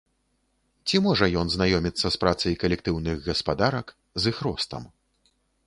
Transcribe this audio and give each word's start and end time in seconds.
Ці 0.87 0.95
можа 1.07 1.25
ён 1.41 1.47
знаёміцца 1.57 2.07
з 2.17 2.19
працай 2.25 2.57
калектыўных 2.65 3.15
гаспадарак, 3.29 3.95
з 4.25 4.35
іх 4.35 4.43
ростам? 4.51 4.83